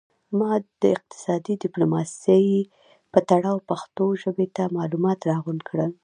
ما 0.39 0.51
د 0.81 0.83
اقتصادي 0.95 1.53
ډیپلوماسي 1.63 2.43
په 3.11 3.19
تړاو 3.29 3.57
پښتو 3.69 4.05
ژبې 4.21 4.47
ته 4.55 4.63
معلومات 4.77 5.19
را 5.29 5.35
غونډ 5.43 5.61
کړل 5.69 5.91